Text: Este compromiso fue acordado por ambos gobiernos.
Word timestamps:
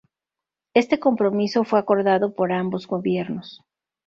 Este 0.73 0.99
compromiso 0.99 1.63
fue 1.63 1.77
acordado 1.77 2.33
por 2.33 2.51
ambos 2.51 2.87
gobiernos. 2.87 3.61